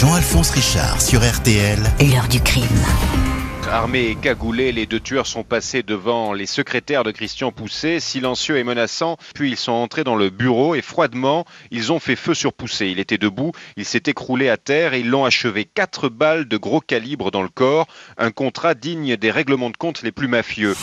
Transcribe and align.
Jean-Alphonse 0.00 0.52
Richard 0.52 1.02
sur 1.02 1.20
RTL. 1.20 1.78
L'heure 2.00 2.26
du 2.26 2.40
crime. 2.40 2.64
Armés 3.70 4.06
et 4.06 4.14
cagoulés, 4.14 4.72
les 4.72 4.86
deux 4.86 4.98
tueurs 4.98 5.26
sont 5.26 5.42
passés 5.44 5.82
devant 5.82 6.32
les 6.32 6.46
secrétaires 6.46 7.04
de 7.04 7.10
Christian 7.10 7.52
Pousset, 7.52 8.00
silencieux 8.00 8.56
et 8.56 8.64
menaçants, 8.64 9.18
puis 9.34 9.50
ils 9.50 9.58
sont 9.58 9.72
entrés 9.72 10.02
dans 10.02 10.16
le 10.16 10.30
bureau 10.30 10.74
et 10.74 10.80
froidement, 10.80 11.44
ils 11.70 11.92
ont 11.92 11.98
fait 11.98 12.16
feu 12.16 12.32
sur 12.32 12.54
Pousset. 12.54 12.90
Il 12.90 12.98
était 12.98 13.18
debout, 13.18 13.52
il 13.76 13.84
s'est 13.84 14.04
écroulé 14.06 14.48
à 14.48 14.56
terre 14.56 14.94
et 14.94 15.00
ils 15.00 15.10
l'ont 15.10 15.26
achevé. 15.26 15.66
Quatre 15.66 16.08
balles 16.08 16.48
de 16.48 16.56
gros 16.56 16.80
calibre 16.80 17.30
dans 17.30 17.42
le 17.42 17.50
corps, 17.50 17.86
un 18.16 18.30
contrat 18.30 18.72
digne 18.72 19.18
des 19.18 19.30
règlements 19.30 19.68
de 19.68 19.76
compte 19.76 20.02
les 20.02 20.12
plus 20.12 20.28
mafieux. 20.28 20.76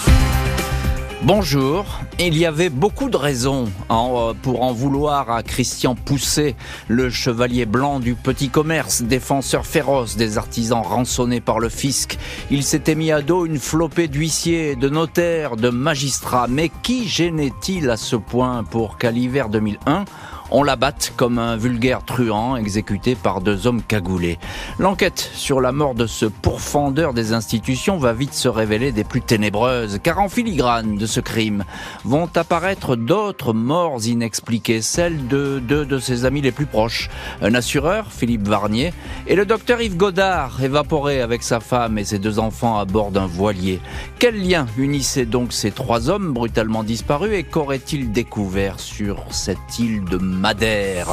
Bonjour. 1.24 2.00
Il 2.20 2.38
y 2.38 2.46
avait 2.46 2.70
beaucoup 2.70 3.10
de 3.10 3.18
raisons 3.18 3.66
hein, 3.90 4.34
pour 4.44 4.62
en 4.62 4.72
vouloir 4.72 5.32
à 5.32 5.42
Christian 5.42 5.96
Pousset, 5.96 6.56
le 6.88 7.10
chevalier 7.10 7.66
blanc 7.66 8.00
du 8.00 8.14
petit 8.14 8.50
commerce, 8.50 9.02
défenseur 9.02 9.66
féroce 9.66 10.16
des 10.16 10.38
artisans 10.38 10.84
rançonnés 10.84 11.42
par 11.42 11.60
le 11.60 11.70
fisc. 11.70 12.20
Il 12.52 12.64
s'était 12.64 12.94
mis 12.94 13.12
à 13.12 13.24
dos 13.24 13.48
une 13.48 13.58
flopée 13.58 14.08
d'huissiers, 14.08 14.76
de 14.76 14.90
notaires, 14.90 15.56
de 15.56 15.70
magistrats. 15.70 16.48
Mais 16.48 16.70
qui 16.84 17.08
gênait-il 17.08 17.90
à 17.90 17.98
ce 17.98 18.16
point 18.16 18.64
pour 18.64 19.00
qu'à 19.00 19.10
l'hiver 19.10 19.50
2001, 19.50 20.06
on 20.52 20.64
l'abatte 20.64 21.14
comme 21.16 21.40
un 21.40 21.58
vulgaire 21.58 22.04
truand 22.04 22.56
exécuté 22.56 23.16
par 23.16 23.42
deux 23.42 23.68
hommes 23.68 23.82
cagoulés. 23.82 24.40
L'enquête 24.80 25.30
sur 25.34 25.62
la 25.62 25.72
mort 25.72 25.96
de 25.96 26.08
ce 26.08 26.26
pourfendeur 26.26 27.14
des 27.14 27.34
institutions 27.34 27.98
va 27.98 28.14
vite 28.14 28.34
se 28.34 28.48
révéler 28.48 28.92
des 28.92 29.04
plus 29.04 29.22
ténébreuses, 29.22 30.00
car 30.02 30.20
en 30.20 30.30
filigrane 30.30 30.98
de 30.98 31.06
ce 31.06 31.20
crime 31.20 31.64
vont 32.04 32.30
apparaître 32.36 32.96
d'autres 32.96 33.54
morts 33.54 34.06
inexpliquées, 34.06 34.82
celles 34.82 35.28
de 35.28 35.60
deux 35.60 35.86
de 35.86 36.00
ses 36.00 36.26
amis 36.26 36.42
les 36.42 36.52
plus 36.52 36.66
proches, 36.66 37.10
un 37.42 37.54
assureur, 37.54 38.12
Philippe 38.12 38.48
Varnier, 38.48 38.94
et 39.28 39.36
le 39.36 39.46
docteur 39.46 39.82
Yves 39.82 39.98
Godard, 39.98 40.64
évaporé 40.64 41.22
avec 41.22 41.44
sa 41.44 41.60
femme 41.60 41.98
et 41.98 42.06
ses 42.06 42.20
deux 42.20 42.40
enfants 42.40 42.80
à 42.80 42.86
bord 42.86 43.12
d'un 43.12 43.28
voilier. 43.28 43.80
Quel 44.20 44.42
lien 44.42 44.66
unissait 44.78 45.26
donc 45.26 45.54
ces 45.54 45.72
trois 45.72 46.10
hommes 46.10 46.34
brutalement 46.34 46.84
disparus 46.84 47.34
et 47.34 47.44
qu'auraient-ils 47.44 48.12
découvert 48.12 48.80
sur 48.80 49.24
cette 49.32 49.80
île 49.80 50.04
de 50.06 50.18
Madère. 50.38 51.08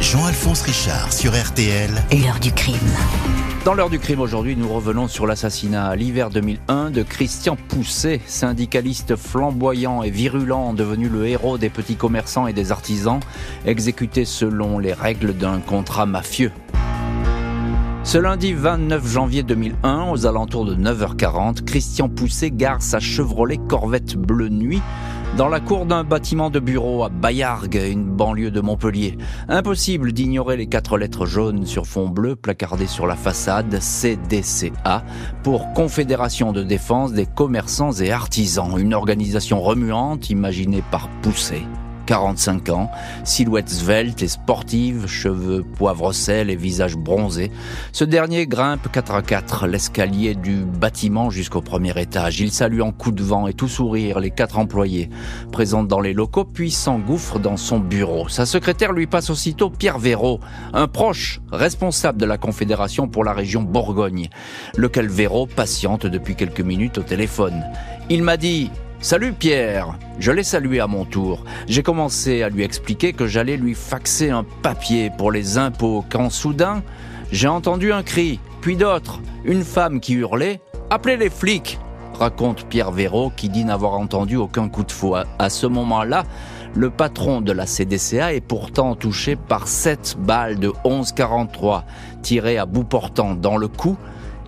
Jean-Alphonse 0.00 0.62
Richard 0.62 1.12
sur 1.12 1.32
RTL. 1.32 1.90
L'heure 2.12 2.38
du 2.40 2.52
crime. 2.52 2.76
Dans 3.64 3.72
l'heure 3.72 3.88
du 3.88 3.98
crime 3.98 4.20
aujourd'hui, 4.20 4.54
nous 4.54 4.68
revenons 4.68 5.08
sur 5.08 5.26
l'assassinat 5.26 5.86
à 5.86 5.96
l'hiver 5.96 6.28
2001 6.28 6.90
de 6.90 7.02
Christian 7.02 7.56
Pousset, 7.56 8.20
syndicaliste 8.26 9.16
flamboyant 9.16 10.02
et 10.02 10.10
virulent, 10.10 10.74
devenu 10.74 11.08
le 11.08 11.26
héros 11.26 11.56
des 11.56 11.70
petits 11.70 11.96
commerçants 11.96 12.46
et 12.46 12.52
des 12.52 12.70
artisans, 12.70 13.20
exécuté 13.64 14.26
selon 14.26 14.78
les 14.78 14.92
règles 14.92 15.34
d'un 15.34 15.60
contrat 15.60 16.06
mafieux. 16.06 16.52
Ce 18.06 18.18
lundi 18.18 18.52
29 18.52 19.04
janvier 19.04 19.42
2001, 19.42 20.10
aux 20.12 20.26
alentours 20.26 20.64
de 20.64 20.76
9h40, 20.76 21.64
Christian 21.64 22.08
Pousset 22.08 22.52
gare 22.52 22.80
sa 22.80 23.00
Chevrolet 23.00 23.58
Corvette 23.68 24.16
Bleu 24.16 24.48
Nuit 24.48 24.80
dans 25.36 25.48
la 25.48 25.60
cour 25.60 25.84
d'un 25.84 26.02
bâtiment 26.02 26.48
de 26.48 26.58
bureau 26.58 27.04
à 27.04 27.10
Bayargues, 27.10 27.82
une 27.90 28.04
banlieue 28.04 28.50
de 28.50 28.60
Montpellier. 28.60 29.18
Impossible 29.48 30.12
d'ignorer 30.12 30.56
les 30.56 30.66
quatre 30.66 30.96
lettres 30.96 31.26
jaunes 31.26 31.66
sur 31.66 31.86
fond 31.86 32.08
bleu 32.08 32.36
placardées 32.36 32.86
sur 32.86 33.06
la 33.06 33.16
façade 33.16 33.78
CDCA 33.78 35.04
pour 35.42 35.74
Confédération 35.74 36.52
de 36.52 36.62
défense 36.62 37.12
des 37.12 37.26
commerçants 37.26 37.92
et 37.92 38.12
artisans, 38.12 38.78
une 38.78 38.94
organisation 38.94 39.60
remuante 39.60 40.30
imaginée 40.30 40.82
par 40.90 41.08
Pousset. 41.20 41.62
45 42.06 42.68
ans, 42.70 42.90
silhouette 43.24 43.68
svelte 43.68 44.22
et 44.22 44.28
sportive, 44.28 45.06
cheveux 45.06 45.62
poivre 45.62 46.12
sel 46.12 46.50
et 46.50 46.56
visage 46.56 46.96
bronzé. 46.96 47.50
Ce 47.92 48.04
dernier 48.04 48.46
grimpe 48.46 48.90
4 48.90 49.14
à 49.14 49.22
4 49.22 49.66
l'escalier 49.66 50.34
du 50.34 50.64
bâtiment 50.64 51.30
jusqu'au 51.30 51.60
premier 51.60 52.00
étage. 52.00 52.40
Il 52.40 52.52
salue 52.52 52.80
en 52.80 52.92
coup 52.92 53.10
de 53.10 53.22
vent 53.22 53.48
et 53.48 53.52
tout 53.52 53.68
sourire 53.68 54.20
les 54.20 54.30
quatre 54.30 54.58
employés 54.58 55.10
présents 55.52 55.82
dans 55.82 56.00
les 56.00 56.12
locaux, 56.12 56.44
puis 56.44 56.70
s'engouffre 56.70 57.38
dans 57.38 57.56
son 57.56 57.78
bureau. 57.78 58.28
Sa 58.28 58.46
secrétaire 58.46 58.92
lui 58.92 59.06
passe 59.06 59.30
aussitôt 59.30 59.70
Pierre 59.70 59.98
Véraud, 59.98 60.40
un 60.72 60.86
proche 60.86 61.40
responsable 61.50 62.20
de 62.20 62.26
la 62.26 62.38
Confédération 62.38 63.08
pour 63.08 63.24
la 63.24 63.32
région 63.32 63.62
Bourgogne, 63.62 64.28
lequel 64.76 65.08
Véraud 65.08 65.46
patiente 65.46 66.06
depuis 66.06 66.36
quelques 66.36 66.60
minutes 66.60 66.98
au 66.98 67.02
téléphone. 67.02 67.64
Il 68.08 68.22
m'a 68.22 68.36
dit 68.36 68.70
Salut 69.00 69.34
Pierre 69.34 69.98
Je 70.18 70.32
l'ai 70.32 70.42
salué 70.42 70.80
à 70.80 70.86
mon 70.86 71.04
tour. 71.04 71.44
J'ai 71.68 71.82
commencé 71.82 72.42
à 72.42 72.48
lui 72.48 72.64
expliquer 72.64 73.12
que 73.12 73.26
j'allais 73.26 73.56
lui 73.56 73.74
faxer 73.74 74.30
un 74.30 74.44
papier 74.62 75.10
pour 75.16 75.30
les 75.30 75.58
impôts 75.58 76.04
quand 76.10 76.30
soudain, 76.30 76.82
j'ai 77.30 77.46
entendu 77.46 77.92
un 77.92 78.02
cri, 78.02 78.40
puis 78.62 78.76
d'autres, 78.76 79.20
une 79.44 79.64
femme 79.64 80.00
qui 80.00 80.14
hurlait 80.14 80.60
«Appelez 80.90 81.18
les 81.18 81.30
flics!» 81.30 81.78
raconte 82.18 82.66
Pierre 82.68 82.90
Véraud 82.90 83.30
qui 83.36 83.50
dit 83.50 83.64
n'avoir 83.64 83.92
entendu 83.98 84.36
aucun 84.36 84.68
coup 84.70 84.82
de 84.82 84.92
fou. 84.92 85.14
À 85.14 85.50
ce 85.50 85.66
moment-là, 85.66 86.24
le 86.74 86.88
patron 86.88 87.42
de 87.42 87.52
la 87.52 87.66
CDCA 87.66 88.32
est 88.32 88.40
pourtant 88.40 88.94
touché 88.94 89.36
par 89.36 89.68
sept 89.68 90.16
balles 90.18 90.58
de 90.58 90.68
11,43 90.84 91.82
tirées 92.22 92.58
à 92.58 92.64
bout 92.64 92.84
portant 92.84 93.34
dans 93.34 93.58
le 93.58 93.68
cou 93.68 93.98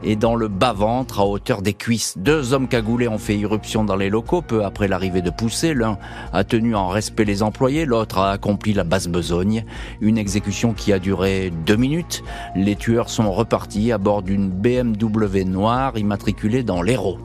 et 0.03 0.17
dans 0.17 0.35
le 0.35 0.49
bas-ventre 0.49 1.21
à 1.21 1.27
hauteur 1.27 1.63
des 1.63 1.75
cuisses. 1.75 2.17
Deux 2.17 2.53
hommes 2.53 2.69
cagoulés 2.69 3.09
ont 3.09 3.19
fait 3.19 3.37
irruption 3.37 3.85
dans 3.85 3.97
les 3.97 4.11
locaux 4.11 4.43
peu 4.43 4.65
après 4.65 4.89
l'arrivée 4.89 5.23
de 5.23 5.31
Poussé. 5.31 5.75
L'un 5.75 5.99
a 6.33 6.45
tenu 6.45 6.75
en 6.75 6.89
respect 6.89 7.25
les 7.25 7.43
employés, 7.43 7.85
l'autre 7.85 8.19
a 8.19 8.31
accompli 8.31 8.73
la 8.73 8.85
basse 8.85 9.09
besogne. 9.09 9.65
Une 10.01 10.19
exécution 10.19 10.73
qui 10.73 10.93
a 10.93 10.99
duré 10.99 11.53
deux 11.67 11.77
minutes. 11.77 12.23
Les 12.55 12.77
tueurs 12.77 13.11
sont 13.11 13.31
repartis 13.33 13.93
à 13.93 13.99
bord 13.99 14.23
d'une 14.23 14.51
BMW 14.51 15.45
noire 15.45 15.97
immatriculée 15.99 16.63
dans 16.63 16.83
l'Hérault. 16.83 17.19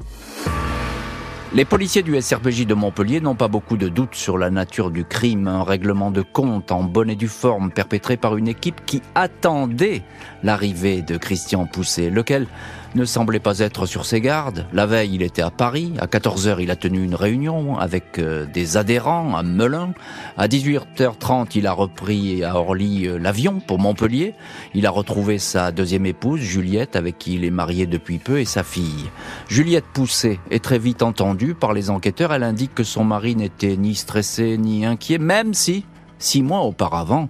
Les 1.56 1.66
policiers 1.66 2.02
du 2.02 2.20
SRPJ 2.20 2.66
de 2.66 2.74
Montpellier 2.74 3.22
n'ont 3.22 3.36
pas 3.36 3.48
beaucoup 3.48 3.78
de 3.78 3.88
doutes 3.88 4.16
sur 4.16 4.40
la 4.40 4.50
nature 4.50 4.90
du 4.90 5.06
crime, 5.06 5.48
un 5.48 5.64
règlement 5.64 6.10
de 6.10 6.24
compte 6.24 6.72
en 6.72 6.82
bonne 6.82 7.12
et 7.12 7.16
due 7.16 7.28
forme 7.28 7.70
perpétré 7.70 8.18
par 8.18 8.38
une 8.38 8.48
équipe 8.48 8.84
qui 8.88 9.04
attendait 9.14 10.02
l'arrivée 10.42 11.04
de 11.04 11.16
Christian 11.16 11.68
Pousset, 11.68 12.10
lequel? 12.10 12.48
Ne 12.96 13.06
semblait 13.06 13.40
pas 13.40 13.60
être 13.60 13.86
sur 13.86 14.06
ses 14.06 14.22
gardes. 14.22 14.66
La 14.74 14.86
veille, 14.86 15.16
il 15.16 15.22
était 15.22 15.42
à 15.42 15.50
Paris. 15.50 15.94
À 16.00 16.08
14h, 16.08 16.58
il 16.60 16.72
a 16.72 16.76
tenu 16.76 17.04
une 17.04 17.16
réunion 17.16 17.78
avec 17.78 18.20
euh, 18.20 18.46
des 18.46 18.78
adhérents 18.78 19.36
à 19.36 19.44
Melun. 19.44 19.94
À 20.38 20.48
18h30, 20.48 21.52
il 21.56 21.68
a 21.68 21.74
repris 21.74 22.44
à 22.44 22.56
Orly 22.56 23.08
euh, 23.08 23.18
l'avion 23.18 23.60
pour 23.60 23.80
Montpellier. 23.80 24.36
Il 24.74 24.86
a 24.86 24.92
retrouvé 24.92 25.40
sa 25.40 25.72
deuxième 25.72 26.06
épouse, 26.06 26.40
Juliette, 26.40 26.96
avec 26.96 27.18
qui 27.18 27.36
il 27.36 27.46
est 27.46 27.52
marié 27.52 27.86
depuis 27.86 28.18
peu, 28.18 28.40
et 28.40 28.46
sa 28.46 28.64
fille. 28.64 29.10
Juliette 29.48 29.86
Pousset 29.94 30.40
est 30.52 30.64
très 30.64 30.80
vite 30.80 31.02
entendue 31.02 31.56
par 31.56 31.74
les 31.74 31.90
enquêteurs. 31.90 32.34
Elle 32.34 32.44
indique 32.44 32.76
que 32.76 32.84
son 32.84 33.04
mari 33.04 33.36
n'était 33.36 33.78
ni 33.78 33.96
stressé 33.96 34.58
ni 34.58 34.86
inquiet, 34.86 35.18
même 35.18 35.54
si, 35.54 35.86
six 36.20 36.42
mois 36.42 36.62
auparavant, 36.62 37.30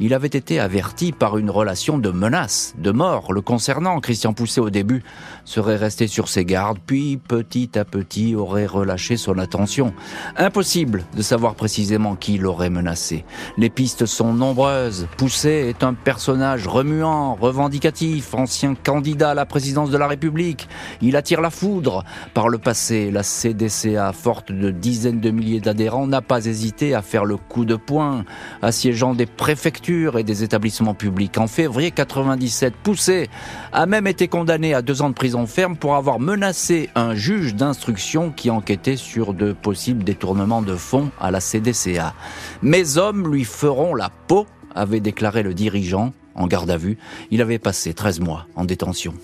il 0.00 0.14
avait 0.14 0.28
été 0.28 0.58
averti 0.58 1.12
par 1.12 1.36
une 1.36 1.50
relation 1.50 1.98
de 1.98 2.10
menace, 2.10 2.74
de 2.78 2.90
mort 2.90 3.34
le 3.34 3.42
concernant. 3.42 4.00
Christian 4.00 4.32
Pousset 4.32 4.62
au 4.62 4.70
début 4.70 5.02
serait 5.44 5.76
resté 5.76 6.06
sur 6.06 6.28
ses 6.28 6.46
gardes, 6.46 6.78
puis 6.84 7.18
petit 7.18 7.78
à 7.78 7.84
petit 7.84 8.34
aurait 8.34 8.64
relâché 8.64 9.18
son 9.18 9.36
attention. 9.38 9.92
Impossible 10.38 11.04
de 11.14 11.20
savoir 11.20 11.54
précisément 11.54 12.16
qui 12.16 12.38
l'aurait 12.38 12.70
menacé. 12.70 13.26
Les 13.58 13.68
pistes 13.68 14.06
sont 14.06 14.32
nombreuses. 14.32 15.06
Pousset 15.18 15.68
est 15.68 15.84
un 15.84 15.92
personnage 15.92 16.66
remuant, 16.66 17.34
revendicatif, 17.34 18.32
ancien 18.32 18.74
candidat 18.74 19.32
à 19.32 19.34
la 19.34 19.44
présidence 19.44 19.90
de 19.90 19.98
la 19.98 20.08
République. 20.08 20.66
Il 21.02 21.14
attire 21.14 21.42
la 21.42 21.50
foudre. 21.50 22.04
Par 22.32 22.48
le 22.48 22.56
passé, 22.56 23.10
la 23.10 23.22
CDCA, 23.22 24.14
forte 24.14 24.50
de 24.50 24.70
dizaines 24.70 25.20
de 25.20 25.30
milliers 25.30 25.60
d'adhérents, 25.60 26.06
n'a 26.06 26.22
pas 26.22 26.46
hésité 26.46 26.94
à 26.94 27.02
faire 27.02 27.26
le 27.26 27.36
coup 27.36 27.66
de 27.66 27.76
poing, 27.76 28.24
assiégeant 28.62 29.14
des 29.14 29.26
préfectures 29.26 29.89
et 29.90 30.22
des 30.22 30.44
établissements 30.44 30.94
publics. 30.94 31.36
En 31.38 31.46
février 31.46 31.90
97, 31.90 32.74
Poussé 32.74 33.28
a 33.72 33.86
même 33.86 34.06
été 34.06 34.28
condamné 34.28 34.72
à 34.72 34.82
deux 34.82 35.02
ans 35.02 35.08
de 35.08 35.14
prison 35.14 35.46
ferme 35.46 35.76
pour 35.76 35.96
avoir 35.96 36.20
menacé 36.20 36.90
un 36.94 37.14
juge 37.14 37.54
d'instruction 37.54 38.30
qui 38.30 38.50
enquêtait 38.50 38.96
sur 38.96 39.34
de 39.34 39.52
possibles 39.52 40.04
détournements 40.04 40.62
de 40.62 40.76
fonds 40.76 41.10
à 41.20 41.30
la 41.30 41.40
CDCA. 41.40 42.14
Mes 42.62 42.98
hommes 42.98 43.30
lui 43.30 43.44
feront 43.44 43.94
la 43.94 44.10
peau, 44.28 44.46
avait 44.74 45.00
déclaré 45.00 45.42
le 45.42 45.54
dirigeant 45.54 46.12
en 46.34 46.46
garde 46.46 46.70
à 46.70 46.76
vue. 46.76 46.96
Il 47.30 47.42
avait 47.42 47.58
passé 47.58 47.92
13 47.92 48.20
mois 48.20 48.46
en 48.54 48.64
détention. 48.64 49.14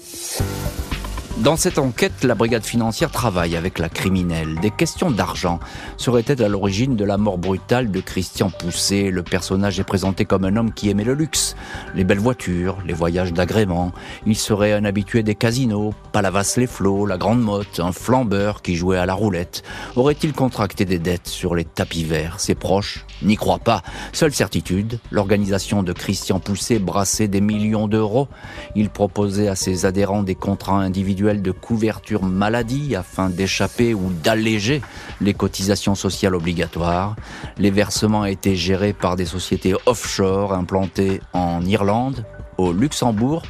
Dans 1.43 1.57
cette 1.57 1.79
enquête, 1.79 2.25
la 2.25 2.35
brigade 2.35 2.65
financière 2.65 3.11
travaille 3.11 3.57
avec 3.57 3.79
la 3.79 3.91
criminelle. 3.91 4.59
Des 4.63 4.71
questions 4.71 5.11
d'argent 5.11 5.61
seraient-elles 5.99 6.43
à 6.43 6.49
l'origine 6.49 6.97
de 6.97 7.05
la 7.05 7.19
mort 7.19 7.37
brutale 7.37 7.91
de 7.91 8.01
Christian 8.01 8.49
Poussé 8.49 9.11
Le 9.11 9.23
personnage 9.23 9.79
est 9.79 9.85
présenté 9.85 10.25
comme 10.25 10.47
un 10.47 10.57
homme 10.57 10.73
qui 10.73 10.89
aimait 10.89 11.05
le 11.05 11.13
luxe, 11.13 11.55
les 11.95 12.05
belles 12.05 12.21
voitures, 12.21 12.79
les 12.87 12.95
voyages 12.95 13.35
d'agrément. 13.35 13.93
Il 14.25 14.35
serait 14.35 14.73
un 14.73 14.87
habitué 14.87 15.23
des 15.23 15.35
casinos, 15.35 15.93
Palavas-les-Flots, 16.13 17.05
la 17.05 17.19
Grande 17.19 17.43
Motte, 17.43 17.81
un 17.81 17.93
flambeur 17.93 18.63
qui 18.63 18.75
jouait 18.75 18.97
à 18.97 19.05
la 19.05 19.15
roulette. 19.15 19.63
Aurait-il 19.95 20.33
contracté 20.33 20.87
des 20.87 20.99
dettes 20.99 21.29
sur 21.29 21.55
les 21.55 21.67
tapis 21.67 22.05
verts? 22.05 22.41
Ses 22.41 22.55
proches 22.55 23.05
n'y 23.21 23.37
croient 23.37 23.59
pas. 23.59 23.83
Seule 24.15 24.33
certitude, 24.33 25.01
l'organisation 25.11 25.83
de 25.83 25.93
Christian 25.93 26.41
Poussé 26.41 26.79
brassait 26.79 27.29
des 27.29 27.43
millions 27.43 27.89
d'euros. 27.89 28.27
Il 28.75 28.89
proposait 28.89 29.49
à 29.49 29.55
ses 29.55 29.85
adhérents 29.85 30.23
des 30.23 30.35
contrats 30.35 30.81
individuels 30.81 31.26
de 31.35 31.51
couverture 31.51 32.23
maladie 32.23 32.95
afin 32.95 33.29
d'échapper 33.29 33.95
ou 33.95 34.13
d'alléger 34.23 34.81
les 35.21 35.35
cotisations 35.35 35.95
sociales 35.95 36.35
obligatoires. 36.35 37.17
Les 37.59 37.71
versements 37.71 38.25
étaient 38.25 38.55
gérés 38.55 38.93
par 38.93 39.17
des 39.17 39.27
sociétés 39.27 39.75
offshore 39.87 40.55
implantées 40.55 41.21
en 41.33 41.65
Irlande, 41.65 42.25
au 42.59 42.73
Luxembourg 42.73 43.43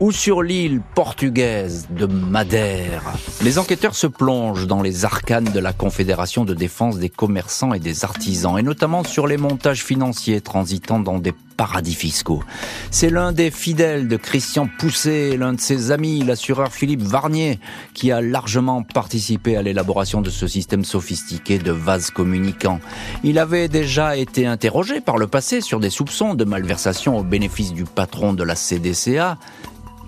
ou 0.00 0.12
sur 0.12 0.42
l'île 0.42 0.80
portugaise 0.94 1.88
de 1.90 2.06
Madère. 2.06 3.02
Les 3.42 3.58
enquêteurs 3.58 3.94
se 3.94 4.06
plongent 4.06 4.66
dans 4.66 4.82
les 4.82 5.04
arcanes 5.04 5.50
de 5.52 5.58
la 5.58 5.72
Confédération 5.72 6.44
de 6.44 6.54
défense 6.54 6.98
des 6.98 7.08
commerçants 7.08 7.74
et 7.74 7.80
des 7.80 8.04
artisans, 8.04 8.58
et 8.58 8.62
notamment 8.62 9.02
sur 9.02 9.26
les 9.26 9.36
montages 9.36 9.84
financiers 9.84 10.40
transitant 10.40 11.00
dans 11.00 11.18
des 11.18 11.32
paradis 11.56 11.94
fiscaux. 11.94 12.44
C'est 12.92 13.10
l'un 13.10 13.32
des 13.32 13.50
fidèles 13.50 14.06
de 14.06 14.16
Christian 14.16 14.68
Poussé, 14.78 15.36
l'un 15.36 15.54
de 15.54 15.60
ses 15.60 15.90
amis, 15.90 16.22
l'assureur 16.22 16.72
Philippe 16.72 17.02
Varnier, 17.02 17.58
qui 17.94 18.12
a 18.12 18.20
largement 18.20 18.84
participé 18.84 19.56
à 19.56 19.62
l'élaboration 19.62 20.20
de 20.20 20.30
ce 20.30 20.46
système 20.46 20.84
sophistiqué 20.84 21.58
de 21.58 21.72
vases 21.72 22.10
communicants. 22.10 22.78
Il 23.24 23.40
avait 23.40 23.66
déjà 23.66 24.16
été 24.16 24.46
interrogé 24.46 25.00
par 25.00 25.18
le 25.18 25.26
passé 25.26 25.60
sur 25.60 25.80
des 25.80 25.90
soupçons 25.90 26.34
de 26.34 26.44
malversation 26.44 27.18
au 27.18 27.24
bénéfice 27.24 27.72
du 27.72 27.84
patron 27.84 28.32
de 28.34 28.44
la 28.44 28.54
CDCA, 28.54 29.36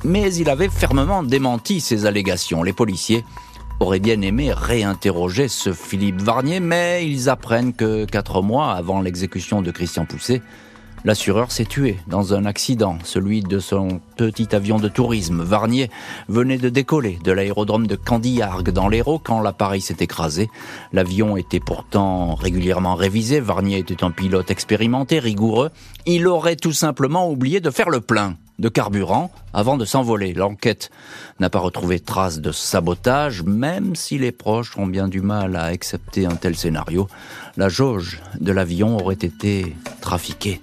mais 0.04 0.34
il 0.34 0.48
avait 0.48 0.68
fermement 0.68 1.22
démenti 1.22 1.80
ces 1.80 2.06
allégations. 2.06 2.62
Les 2.62 2.72
policiers 2.72 3.24
auraient 3.80 4.00
bien 4.00 4.20
aimé 4.20 4.52
réinterroger 4.52 5.48
ce 5.48 5.72
Philippe 5.72 6.20
Varnier, 6.20 6.60
mais 6.60 7.06
ils 7.06 7.28
apprennent 7.28 7.72
que 7.72 8.04
quatre 8.04 8.42
mois 8.42 8.72
avant 8.72 9.00
l'exécution 9.00 9.62
de 9.62 9.70
Christian 9.70 10.04
Pousset, 10.04 10.42
L'assureur 11.02 11.50
s'est 11.50 11.64
tué 11.64 11.96
dans 12.08 12.34
un 12.34 12.44
accident, 12.44 12.98
celui 13.04 13.40
de 13.40 13.58
son 13.58 14.02
petit 14.16 14.54
avion 14.54 14.78
de 14.78 14.88
tourisme. 14.88 15.42
Varnier 15.42 15.90
venait 16.28 16.58
de 16.58 16.68
décoller 16.68 17.18
de 17.24 17.32
l'aérodrome 17.32 17.86
de 17.86 17.96
Candiargues 17.96 18.70
dans 18.70 18.86
l'Hérault 18.86 19.18
quand 19.18 19.40
l'appareil 19.40 19.80
s'est 19.80 19.96
écrasé. 20.00 20.50
L'avion 20.92 21.38
était 21.38 21.58
pourtant 21.58 22.34
régulièrement 22.34 22.96
révisé. 22.96 23.40
Varnier 23.40 23.78
était 23.78 24.04
un 24.04 24.10
pilote 24.10 24.50
expérimenté, 24.50 25.20
rigoureux. 25.20 25.70
Il 26.04 26.26
aurait 26.26 26.56
tout 26.56 26.74
simplement 26.74 27.30
oublié 27.30 27.60
de 27.60 27.70
faire 27.70 27.88
le 27.88 28.02
plein 28.02 28.34
de 28.60 28.68
carburant 28.68 29.32
avant 29.52 29.76
de 29.76 29.84
s'envoler. 29.84 30.34
L'enquête 30.34 30.90
n'a 31.40 31.50
pas 31.50 31.58
retrouvé 31.58 31.98
trace 31.98 32.40
de 32.40 32.52
sabotage, 32.52 33.42
même 33.42 33.96
si 33.96 34.18
les 34.18 34.30
proches 34.30 34.76
ont 34.76 34.86
bien 34.86 35.08
du 35.08 35.22
mal 35.22 35.56
à 35.56 35.64
accepter 35.64 36.26
un 36.26 36.36
tel 36.36 36.54
scénario. 36.54 37.08
La 37.56 37.68
jauge 37.68 38.20
de 38.38 38.52
l'avion 38.52 38.96
aurait 38.96 39.14
été 39.14 39.74
trafiquée. 40.00 40.60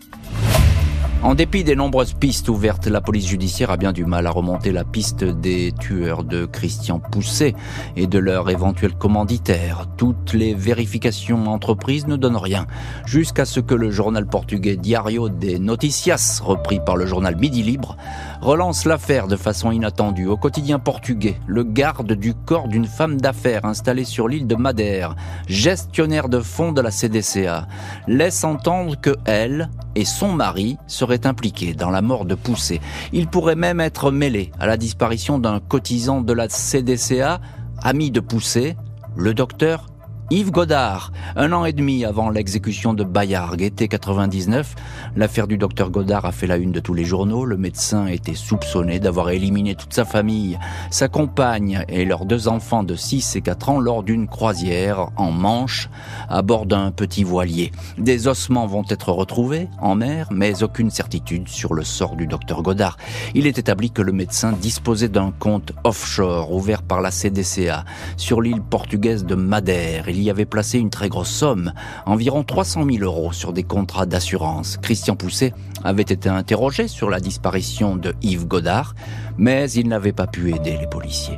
En 1.24 1.34
dépit 1.34 1.64
des 1.64 1.76
nombreuses 1.76 2.14
pistes 2.14 2.48
ouvertes, 2.48 2.86
la 2.86 3.02
police 3.02 3.28
judiciaire 3.28 3.72
a 3.72 3.78
bien 3.78 3.92
du 3.92 4.06
mal 4.06 4.28
à 4.28 4.30
remonter 4.30 4.72
la 4.72 4.84
piste 4.84 5.24
des 5.24 5.74
tueurs 5.80 6.24
de 6.24 6.46
Christian 6.46 7.00
Pousset 7.00 7.56
et 7.96 8.06
de 8.06 8.20
leur 8.20 8.52
éventuel 8.52 8.94
commanditaire. 8.94 9.88
Toutes 9.98 10.34
les 10.34 10.54
vérifications 10.54 11.48
entreprises 11.48 12.06
ne 12.06 12.18
donnent 12.18 12.38
rien, 12.38 12.68
jusqu'à 13.06 13.46
ce 13.46 13.60
que 13.60 13.74
le 13.74 13.90
journal 13.90 14.28
portugais 14.28 14.78
Diario 14.78 15.28
de 15.28 15.58
Noticias, 15.58 16.40
repris 16.44 16.80
par 16.80 16.96
le 16.96 17.08
journal 17.08 17.36
Midi 17.36 17.64
Libre, 17.64 17.98
relance 18.42 18.86
l'affaire 18.86 19.28
de 19.28 19.36
façon 19.36 19.72
inattendue. 19.72 20.28
Au 20.28 20.38
quotidien 20.38 20.78
portugais, 20.78 21.42
le 21.48 21.64
garde 21.64 22.14
du 22.14 22.36
corps 22.36 22.68
d'une 22.68 22.86
femme 22.86 23.20
d'affaires 23.20 23.66
installée 23.66 24.06
sur 24.06 24.28
l'île 24.28 24.48
de 24.48 24.56
Madère, 24.56 25.16
gestionnaire 25.48 26.30
de 26.30 26.42
fonds 26.42 26.72
de 26.72 26.82
la 26.82 26.92
CDCA, 26.92 27.68
laisse 28.08 28.44
entendre 28.44 29.02
que 29.02 29.16
elle 29.26 29.70
et 29.96 30.06
son 30.06 30.32
mari 30.32 30.78
seraient 31.08 31.26
impliqués 31.26 31.74
dans 31.74 31.90
la 31.90 32.02
mort 32.02 32.26
de 32.26 32.36
Poussé. 32.36 32.82
Il 33.14 33.28
pourrait 33.28 33.56
même 33.56 33.80
être 33.80 34.12
mêlé 34.12 34.52
à 34.60 34.68
la 34.68 34.76
disparition 34.76 35.40
d'un 35.40 35.62
cotisant 35.62 36.20
de 36.20 36.34
la 36.34 36.50
CDCA, 36.50 37.40
ami 37.82 38.12
de 38.12 38.20
Poussé, 38.20 38.76
le 39.16 39.34
docteur 39.34 39.86
Yves 40.30 40.52
Godard, 40.52 41.14
un 41.38 41.54
an 41.54 41.64
et 41.64 41.72
demi 41.72 42.04
avant 42.04 42.30
l'exécution 42.30 42.94
de 42.94 43.06
Bayard, 43.06 43.62
été 43.62 43.88
99, 43.88 44.76
l'affaire 45.16 45.48
du 45.48 45.58
docteur 45.58 45.90
Godard 45.90 46.26
a 46.26 46.34
fait 46.34 46.48
la 46.48 46.58
une 46.58 46.74
de 46.74 46.82
tous 46.82 46.94
les 46.94 47.06
journaux. 47.06 47.46
Le 47.46 47.56
médecin 47.56 48.08
était 48.08 48.34
soupçonné 48.34 49.00
d'avoir 49.00 49.30
éliminé 49.30 49.76
toute 49.76 49.94
sa 49.94 50.04
famille, 50.04 50.60
sa 50.92 51.08
compagne 51.08 51.86
et 51.88 52.04
leurs 52.04 52.26
deux 52.26 52.50
enfants 52.50 52.84
de 52.84 52.94
6 52.94 53.38
et 53.38 53.42
4 53.42 53.70
ans 53.70 53.80
lors 53.80 54.04
d'une 54.04 54.28
croisière 54.28 55.12
en 55.16 55.32
Manche 55.32 55.90
à 56.28 56.42
bord 56.42 56.66
d'un 56.66 56.92
petit 56.92 57.24
voilier. 57.24 57.72
Des 57.98 58.28
ossements 58.28 58.68
vont 58.68 58.84
être 58.90 59.14
retrouvés 59.14 59.70
en 59.80 59.96
mer, 59.96 60.28
mais 60.32 60.62
aucune 60.62 60.92
certitude 60.92 61.48
sur 61.48 61.74
le 61.74 61.86
sort 61.86 62.18
du 62.18 62.28
docteur 62.28 62.64
Godard. 62.64 62.98
Il 63.34 63.48
est 63.48 63.60
établi 63.60 63.92
que 63.92 64.02
le 64.02 64.12
médecin 64.12 64.52
disposait 64.52 65.08
d'un 65.08 65.32
compte 65.32 65.72
offshore 65.86 66.52
ouvert 66.52 66.84
par 66.84 67.00
la 67.00 67.12
CDCA 67.12 67.86
sur 68.18 68.42
l'île 68.42 68.62
portugaise 68.62 69.24
de 69.24 69.36
Madère 69.36 70.10
il 70.18 70.24
y 70.24 70.30
avait 70.30 70.46
placé 70.46 70.80
une 70.80 70.90
très 70.90 71.10
grosse 71.10 71.30
somme, 71.30 71.74
environ 72.06 72.44
300 72.44 72.86
000 72.90 73.04
euros, 73.04 73.32
sur 73.32 73.54
des 73.54 73.64
contrats 73.64 74.06
d'assurance. 74.06 74.78
Christian 74.82 75.16
Pousset 75.16 75.54
avait 75.84 76.02
été 76.02 76.28
interrogé 76.28 76.88
sur 76.88 77.10
la 77.10 77.20
disparition 77.20 77.96
de 77.96 78.16
Yves 78.22 78.48
Godard, 78.48 78.96
mais 79.38 79.70
il 79.72 79.88
n'avait 79.88 80.14
pas 80.14 80.28
pu 80.28 80.54
aider 80.54 80.78
les 80.80 80.88
policiers. 80.88 81.38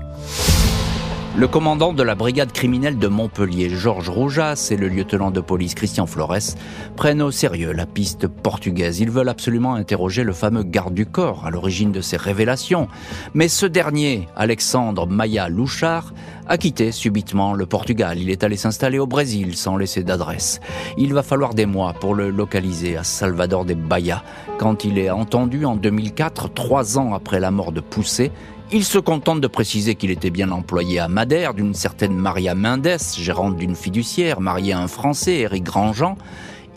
Le 1.37 1.47
commandant 1.47 1.93
de 1.93 2.03
la 2.03 2.15
brigade 2.15 2.51
criminelle 2.51 2.97
de 2.97 3.07
Montpellier, 3.07 3.69
Georges 3.69 4.09
Roujas, 4.09 4.69
et 4.71 4.75
le 4.75 4.89
lieutenant 4.89 5.31
de 5.31 5.39
police 5.39 5.75
Christian 5.75 6.05
Flores 6.05 6.55
prennent 6.97 7.21
au 7.21 7.31
sérieux 7.31 7.71
la 7.71 7.85
piste 7.85 8.27
portugaise. 8.27 8.99
Ils 8.99 9.11
veulent 9.11 9.29
absolument 9.29 9.75
interroger 9.75 10.23
le 10.23 10.33
fameux 10.33 10.63
garde 10.63 10.93
du 10.93 11.05
corps 11.05 11.45
à 11.45 11.51
l'origine 11.51 11.91
de 11.91 12.01
ces 12.01 12.17
révélations. 12.17 12.87
Mais 13.35 13.47
ce 13.47 13.67
dernier, 13.67 14.27
Alexandre 14.35 15.07
Maya 15.07 15.49
Louchard, 15.49 16.13
a 16.47 16.57
quitté 16.57 16.91
subitement 16.91 17.53
le 17.53 17.67
Portugal. 17.67 18.17
Il 18.19 18.31
est 18.31 18.43
allé 18.43 18.57
s'installer 18.57 18.97
au 18.97 19.05
Brésil 19.05 19.55
sans 19.55 19.77
laisser 19.77 20.03
d'adresse. 20.03 20.59
Il 20.97 21.13
va 21.13 21.21
falloir 21.21 21.53
des 21.53 21.67
mois 21.67 21.93
pour 21.93 22.15
le 22.15 22.31
localiser 22.31 22.97
à 22.97 23.03
Salvador 23.03 23.65
de 23.65 23.75
Bahia. 23.75 24.23
Quand 24.57 24.83
il 24.83 24.97
est 24.97 25.11
entendu 25.11 25.63
en 25.63 25.75
2004, 25.75 26.51
trois 26.53 26.97
ans 26.97 27.13
après 27.13 27.39
la 27.39 27.51
mort 27.51 27.71
de 27.71 27.81
Poussé, 27.81 28.31
il 28.71 28.83
se 28.83 28.99
contente 28.99 29.41
de 29.41 29.47
préciser 29.47 29.95
qu'il 29.95 30.11
était 30.11 30.29
bien 30.29 30.51
employé 30.51 30.99
à 30.99 31.07
Madère 31.07 31.53
d'une 31.53 31.73
certaine 31.73 32.15
Maria 32.15 32.53
Mendes, 32.53 32.97
gérante 33.17 33.55
d'une 33.55 33.75
fiduciaire, 33.75 34.41
mariée 34.41 34.73
à 34.73 34.79
un 34.79 34.87
Français, 34.87 35.39
Éric 35.39 35.63
Grandjean. 35.63 36.15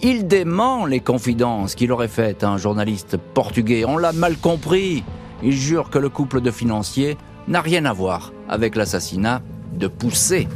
Il 0.00 0.26
dément 0.26 0.86
les 0.86 1.00
confidences 1.00 1.74
qu'il 1.74 1.92
aurait 1.92 2.08
faites 2.08 2.44
à 2.44 2.48
un 2.48 2.56
journaliste 2.56 3.16
portugais. 3.16 3.84
On 3.86 3.98
l'a 3.98 4.12
mal 4.12 4.36
compris. 4.36 5.04
Il 5.42 5.52
jure 5.52 5.90
que 5.90 5.98
le 5.98 6.08
couple 6.08 6.40
de 6.40 6.50
financiers 6.50 7.16
n'a 7.46 7.60
rien 7.60 7.84
à 7.84 7.92
voir 7.92 8.32
avec 8.48 8.74
l'assassinat 8.74 9.42
de 9.74 9.86
Poussé. 9.86 10.48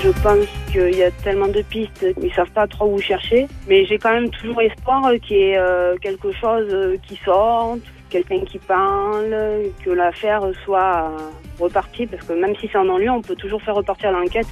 Je 0.00 0.10
pense 0.22 0.46
qu'il 0.70 0.94
y 0.94 1.02
a 1.02 1.10
tellement 1.10 1.48
de 1.48 1.60
pistes, 1.62 2.06
ils 2.22 2.32
savent 2.32 2.50
pas 2.50 2.68
trop 2.68 2.86
où 2.86 3.00
chercher. 3.00 3.48
Mais 3.66 3.84
j'ai 3.84 3.98
quand 3.98 4.12
même 4.12 4.30
toujours 4.30 4.60
espoir 4.60 5.10
qu'il 5.22 5.36
y 5.36 5.40
ait 5.40 5.58
euh, 5.58 5.96
quelque 6.00 6.30
chose 6.32 6.98
qui 7.06 7.16
sorte, 7.24 7.80
quelqu'un 8.08 8.40
qui 8.44 8.58
parle, 8.58 9.36
que 9.84 9.90
l'affaire 9.90 10.42
soit 10.64 11.10
repartie. 11.58 12.06
Parce 12.06 12.24
que 12.24 12.32
même 12.32 12.54
si 12.56 12.68
c'est 12.70 12.78
en 12.78 12.84
non-lieu, 12.84 13.10
on 13.10 13.22
peut 13.22 13.34
toujours 13.34 13.60
faire 13.60 13.74
repartir 13.74 14.12
l'enquête. 14.12 14.46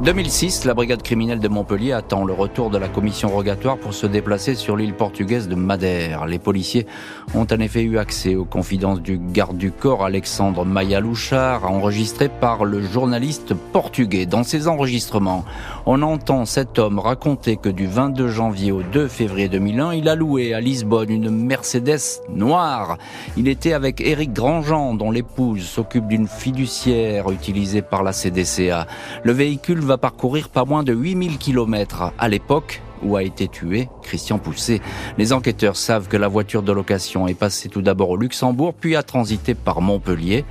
2006, 0.00 0.64
la 0.64 0.74
brigade 0.74 1.02
criminelle 1.02 1.38
de 1.38 1.46
Montpellier 1.46 1.92
attend 1.92 2.24
le 2.24 2.32
retour 2.32 2.70
de 2.70 2.78
la 2.78 2.88
commission 2.88 3.28
rogatoire 3.28 3.78
pour 3.78 3.94
se 3.94 4.06
déplacer 4.06 4.56
sur 4.56 4.76
l'île 4.76 4.94
portugaise 4.94 5.48
de 5.48 5.54
Madère. 5.54 6.26
Les 6.26 6.40
policiers 6.40 6.86
ont 7.34 7.46
en 7.48 7.60
effet 7.60 7.82
eu 7.82 7.98
accès 7.98 8.34
aux 8.34 8.44
confidences 8.44 9.00
du 9.00 9.18
garde 9.18 9.56
du 9.56 9.70
corps 9.70 10.04
Alexandre 10.04 10.64
Mayalouchard, 10.64 11.70
enregistré 11.70 12.28
par 12.28 12.64
le 12.64 12.82
journaliste 12.82 13.54
portugais. 13.54 14.26
Dans 14.26 14.42
ces 14.42 14.66
enregistrements, 14.66 15.44
on 15.86 16.02
entend 16.02 16.46
cet 16.46 16.80
homme 16.80 16.98
raconter 16.98 17.56
que 17.56 17.68
du 17.68 17.86
22 17.86 18.26
janvier 18.26 18.72
au 18.72 18.82
2 18.82 19.06
février 19.06 19.48
2001, 19.48 19.94
il 19.94 20.08
a 20.08 20.16
loué 20.16 20.52
à 20.52 20.60
Lisbonne 20.60 21.10
une 21.10 21.30
Mercedes 21.30 22.22
noire. 22.28 22.98
Il 23.36 23.46
était 23.46 23.72
avec 23.72 24.00
Éric 24.00 24.32
Grandjean, 24.32 24.94
dont 24.94 25.12
l'épouse 25.12 25.62
s'occupe 25.62 26.08
d'une 26.08 26.26
fiduciaire 26.26 27.30
utilisée 27.30 27.82
par 27.82 28.02
la 28.02 28.12
CDCA. 28.12 28.88
Le 29.22 29.32
véhicule 29.32 29.81
va 29.84 29.98
parcourir 29.98 30.48
pas 30.48 30.64
moins 30.64 30.82
de 30.82 30.92
8000 30.92 31.38
km. 31.38 32.12
À 32.18 32.28
l'époque, 32.28 32.82
où 33.02 33.16
a 33.16 33.22
été 33.22 33.48
tué 33.48 33.88
Christian 34.02 34.38
Pousset. 34.38 34.80
Les 35.18 35.32
enquêteurs 35.32 35.76
savent 35.76 36.08
que 36.08 36.16
la 36.16 36.28
voiture 36.28 36.62
de 36.62 36.72
location 36.72 37.26
est 37.28 37.34
passée 37.34 37.68
tout 37.68 37.82
d'abord 37.82 38.10
au 38.10 38.16
Luxembourg, 38.16 38.74
puis 38.74 38.96
a 38.96 39.02
transité 39.02 39.54
par 39.54 39.80
Montpellier. 39.80 40.44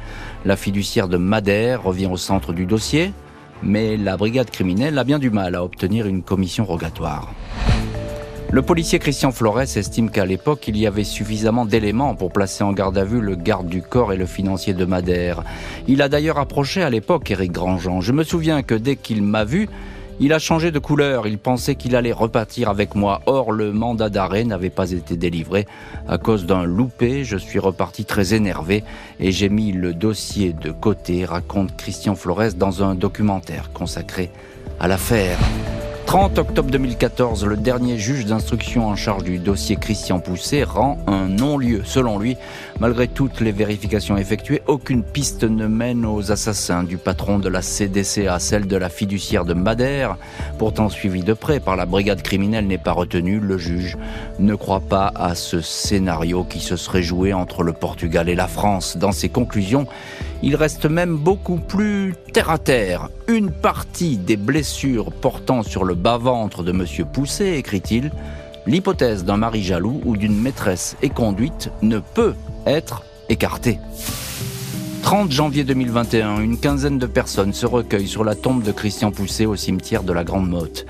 La 0.46 0.56
fiduciaire 0.56 1.08
de 1.08 1.18
Madère 1.18 1.84
revient 1.84 2.10
au 2.12 2.18
centre 2.18 2.54
du 2.54 2.66
dossier, 2.66 3.14
mais 3.64 3.98
la 3.98 4.18
brigade 4.18 4.50
criminelle 4.50 4.98
a 4.98 5.04
bien 5.04 5.20
du 5.20 5.30
mal 5.30 5.56
à 5.56 5.64
obtenir 5.64 6.08
une 6.08 6.24
commission 6.24 6.66
rogatoire. 6.66 7.32
Le 8.54 8.62
policier 8.62 9.00
Christian 9.00 9.32
Flores 9.32 9.62
estime 9.62 10.10
qu'à 10.10 10.26
l'époque, 10.26 10.68
il 10.68 10.76
y 10.76 10.86
avait 10.86 11.06
suffisamment 11.06 11.66
d'éléments 11.66 12.16
pour 12.16 12.34
placer 12.34 12.66
en 12.66 12.74
garde 12.74 12.98
à 12.98 13.06
vue 13.06 13.22
le 13.22 13.36
garde 13.36 13.68
du 13.68 13.82
corps 13.82 14.12
et 14.12 14.18
le 14.18 14.26
financier 14.26 14.74
de 14.74 14.84
Madère. 14.84 15.46
Il 15.88 16.02
a 16.02 16.10
d'ailleurs 16.10 16.38
approché 16.38 16.84
à 16.84 16.90
l'époque 16.90 17.32
Éric 17.32 17.54
Grandjean. 17.54 18.02
Je 18.02 18.12
me 18.12 18.26
souviens 18.26 18.62
que 18.62 18.76
dès 18.76 18.98
qu'il 18.98 19.24
m'a 19.24 19.46
vu, 19.46 19.70
il 20.20 20.34
a 20.34 20.40
changé 20.40 20.72
de 20.72 20.80
couleur, 20.80 21.28
il 21.28 21.38
pensait 21.38 21.76
qu'il 21.76 21.96
allait 21.96 22.12
repartir 22.12 22.68
avec 22.68 22.94
moi. 22.94 23.22
Or, 23.26 23.54
le 23.54 23.72
mandat 23.72 24.10
d'arrêt 24.10 24.44
n'avait 24.44 24.70
pas 24.70 24.92
été 24.92 25.16
délivré. 25.16 25.66
À 26.10 26.18
cause 26.18 26.46
d'un 26.46 26.66
loupé, 26.66 27.24
je 27.24 27.38
suis 27.38 27.58
reparti 27.58 28.04
très 28.04 28.34
énervé 28.34 28.84
et 29.22 29.32
j'ai 29.32 29.48
mis 29.48 29.72
le 29.72 29.94
dossier 29.94 30.52
de 30.52 30.72
côté, 30.72 31.24
raconte 31.24 31.78
Christian 31.78 32.16
Flores 32.16 32.54
dans 32.58 32.84
un 32.84 32.96
documentaire 32.96 33.72
consacré 33.72 34.30
à 34.78 34.90
l'affaire. 34.90 35.40
30 36.12 36.40
octobre 36.40 36.70
2014, 36.70 37.46
le 37.46 37.56
dernier 37.56 37.98
juge 37.98 38.26
d'instruction 38.26 38.86
en 38.86 38.98
charge 38.98 39.24
du 39.24 39.38
dossier 39.38 39.78
Christian 39.78 40.20
Pousset 40.20 40.66
rend 40.66 40.98
un 41.08 41.30
non-lieu. 41.30 41.84
Selon 41.86 42.20
lui, 42.20 42.36
malgré 42.82 43.08
toutes 43.08 43.42
les 43.42 43.52
vérifications 43.52 44.18
effectuées, 44.18 44.64
aucune 44.66 45.04
piste 45.04 45.44
ne 45.44 45.68
mène 45.68 46.04
aux 46.04 46.32
assassins 46.32 46.82
du 46.82 46.98
patron 46.98 47.38
de 47.38 47.48
la 47.48 47.62
CDCA, 47.62 48.40
celle 48.40 48.66
de 48.66 48.76
la 48.76 48.90
fiduciaire 48.90 49.46
de 49.46 49.54
Madère, 49.54 50.18
pourtant 50.58 50.90
suivie 50.90 51.22
de 51.22 51.34
près 51.34 51.60
par 51.60 51.76
la 51.76 51.86
brigade 51.86 52.24
criminelle, 52.24 52.66
n'est 52.66 52.80
pas 52.80 52.94
retenue. 52.94 53.40
Le 53.40 53.60
juge 53.60 54.00
ne 54.40 54.56
croit 54.56 54.80
pas 54.80 55.12
à 55.14 55.36
ce 55.36 55.62
scénario 55.62 56.44
qui 56.44 56.60
se 56.60 56.76
serait 56.76 57.04
joué 57.04 57.34
entre 57.34 57.62
le 57.62 57.72
Portugal 57.72 58.30
et 58.30 58.36
la 58.36 58.48
France. 58.48 58.98
Dans 58.98 59.12
ses 59.12 59.30
conclusions, 59.30 59.86
il 60.42 60.56
reste 60.56 60.88
même 60.88 61.18
beaucoup 61.18 61.58
plus 61.58 62.16
terre 62.34 62.50
à 62.50 62.58
terre. 62.58 63.10
Une 63.28 63.52
partie 63.52 64.18
des 64.18 64.38
blessures 64.38 65.12
portant 65.12 65.62
sur 65.62 65.84
le 65.84 65.94
bas-ventre 65.94 66.64
de 66.64 66.72
Monsieur 66.72 67.06
Pousset, 67.06 67.60
écrit-il, 67.60 68.12
l'hypothèse 68.66 69.24
d'un 69.24 69.38
mari 69.38 69.62
jaloux 69.62 70.02
ou 70.04 70.18
d'une 70.18 70.42
maîtresse 70.42 70.98
éconduite 71.04 71.70
ne 71.84 72.00
peut 72.00 72.34
être 72.66 73.04
écartée. 73.30 73.80
30 75.04 75.32
janvier 75.32 75.64
2021, 75.64 76.42
une 76.42 76.60
quinzaine 76.60 76.98
de 76.98 77.06
personnes 77.06 77.54
se 77.54 77.66
recueillent 77.66 78.08
sur 78.08 78.24
la 78.24 78.36
tombe 78.36 78.64
de 78.64 78.72
Christian 78.72 79.12
Pousset 79.12 79.46
au 79.46 79.56
cimetière 79.56 80.04
de 80.04 80.14
la 80.14 80.24
Grande 80.24 80.50
Motte. 80.50 80.86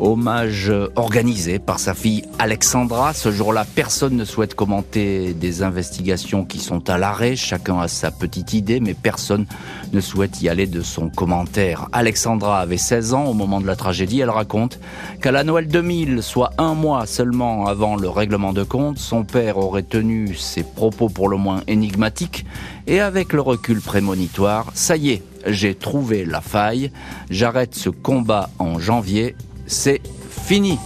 Hommage 0.00 0.72
organisé 0.96 1.58
par 1.58 1.78
sa 1.78 1.94
fille 1.94 2.24
Alexandra. 2.38 3.12
Ce 3.14 3.32
jour-là, 3.32 3.66
personne 3.74 4.16
ne 4.16 4.24
souhaite 4.24 4.54
commenter 4.54 5.34
des 5.34 5.62
investigations 5.62 6.44
qui 6.44 6.58
sont 6.58 6.88
à 6.88 6.98
l'arrêt. 6.98 7.36
Chacun 7.36 7.80
a 7.80 7.88
sa 7.88 8.10
petite 8.10 8.52
idée, 8.52 8.80
mais 8.80 8.94
personne 8.94 9.46
ne 9.92 10.00
souhaite 10.00 10.40
y 10.40 10.48
aller 10.48 10.66
de 10.66 10.82
son 10.82 11.08
commentaire. 11.08 11.88
Alexandra 11.92 12.60
avait 12.60 12.76
16 12.76 13.14
ans 13.14 13.24
au 13.24 13.34
moment 13.34 13.60
de 13.60 13.66
la 13.66 13.76
tragédie. 13.76 14.20
Elle 14.20 14.30
raconte 14.30 14.78
qu'à 15.20 15.32
la 15.32 15.44
Noël 15.44 15.66
2000, 15.66 16.22
soit 16.22 16.50
un 16.58 16.74
mois 16.74 17.06
seulement 17.06 17.66
avant 17.66 17.96
le 17.96 18.08
règlement 18.08 18.52
de 18.52 18.62
compte, 18.62 18.98
son 18.98 19.24
père 19.24 19.58
aurait 19.58 19.82
tenu 19.82 20.34
ses 20.34 20.62
propos 20.62 21.08
pour 21.08 21.28
le 21.28 21.36
moins 21.36 21.62
énigmatiques. 21.66 22.46
Et 22.86 23.00
avec 23.00 23.32
le 23.32 23.40
recul 23.40 23.80
prémonitoire, 23.80 24.70
ça 24.74 24.96
y 24.96 25.10
est, 25.10 25.22
j'ai 25.46 25.74
trouvé 25.74 26.24
la 26.24 26.40
faille. 26.40 26.90
J'arrête 27.30 27.74
ce 27.74 27.90
combat 27.90 28.50
en 28.58 28.78
janvier 28.78 29.34
c'est 29.68 30.00
fini. 30.28 30.78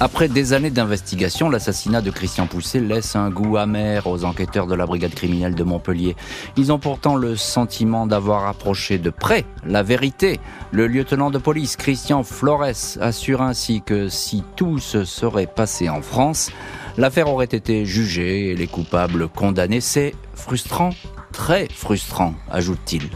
Après 0.00 0.26
des 0.26 0.52
années 0.52 0.70
d'investigation, 0.70 1.48
l'assassinat 1.48 2.00
de 2.00 2.10
Christian 2.10 2.48
Pousset 2.48 2.80
laisse 2.80 3.14
un 3.14 3.30
goût 3.30 3.56
amer 3.56 4.08
aux 4.08 4.24
enquêteurs 4.24 4.66
de 4.66 4.74
la 4.74 4.84
brigade 4.84 5.14
criminelle 5.14 5.54
de 5.54 5.62
Montpellier. 5.62 6.16
Ils 6.56 6.72
ont 6.72 6.80
pourtant 6.80 7.14
le 7.14 7.36
sentiment 7.36 8.08
d'avoir 8.08 8.48
approché 8.48 8.98
de 8.98 9.10
près 9.10 9.44
la 9.64 9.84
vérité. 9.84 10.40
Le 10.72 10.88
lieutenant 10.88 11.30
de 11.30 11.38
police 11.38 11.76
Christian 11.76 12.24
Flores 12.24 12.98
assure 13.00 13.42
ainsi 13.42 13.80
que 13.80 14.08
si 14.08 14.42
tout 14.56 14.80
se 14.80 15.04
serait 15.04 15.46
passé 15.46 15.88
en 15.88 16.02
France, 16.02 16.50
l'affaire 16.96 17.28
aurait 17.28 17.44
été 17.44 17.84
jugée 17.86 18.50
et 18.50 18.56
les 18.56 18.66
coupables 18.66 19.28
condamnés. 19.28 19.80
C'est 19.80 20.16
frustrant, 20.34 20.90
très 21.30 21.68
frustrant, 21.68 22.34
ajoute-t-il. 22.50 23.08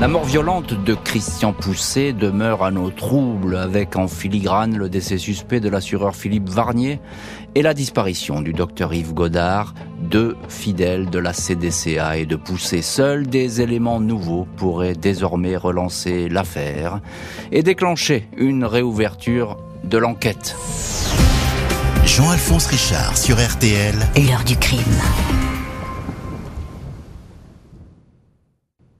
La 0.00 0.08
mort 0.08 0.24
violente 0.24 0.72
de 0.72 0.94
Christian 0.94 1.52
Pousset 1.52 2.14
demeure 2.14 2.64
à 2.64 2.70
nos 2.70 2.88
troubles 2.88 3.54
avec 3.54 3.96
en 3.96 4.08
filigrane 4.08 4.78
le 4.78 4.88
décès 4.88 5.18
suspect 5.18 5.60
de 5.60 5.68
l'assureur 5.68 6.16
Philippe 6.16 6.48
Varnier 6.48 7.00
et 7.54 7.60
la 7.60 7.74
disparition 7.74 8.40
du 8.40 8.54
docteur 8.54 8.94
Yves 8.94 9.12
Godard, 9.12 9.74
deux 10.00 10.38
fidèles 10.48 11.10
de 11.10 11.18
la 11.18 11.34
CDCA 11.34 12.16
et 12.16 12.24
de 12.24 12.36
Pousset. 12.36 12.80
Seuls 12.80 13.26
des 13.26 13.60
éléments 13.60 14.00
nouveaux 14.00 14.48
pourraient 14.56 14.94
désormais 14.94 15.58
relancer 15.58 16.30
l'affaire 16.30 17.02
et 17.52 17.62
déclencher 17.62 18.26
une 18.38 18.64
réouverture 18.64 19.58
de 19.84 19.98
l'enquête. 19.98 20.56
Jean-Alphonse 22.06 22.68
Richard 22.68 23.18
sur 23.18 23.36
RTL. 23.36 23.96
L'heure 24.16 24.44
du 24.44 24.56
crime. 24.56 25.49